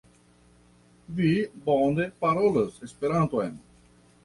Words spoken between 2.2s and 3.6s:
parolas Esperanton.